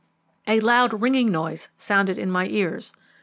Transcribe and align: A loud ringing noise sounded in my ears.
A 0.47 0.59
loud 0.61 0.99
ringing 0.99 1.31
noise 1.31 1.69
sounded 1.77 2.17
in 2.17 2.31
my 2.31 2.47
ears. 2.47 2.91